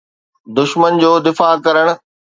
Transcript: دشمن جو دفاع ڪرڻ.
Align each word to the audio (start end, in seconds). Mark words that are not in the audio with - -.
دشمن 0.57 0.91
جو 1.01 1.11
دفاع 1.27 1.53
ڪرڻ. 1.65 1.87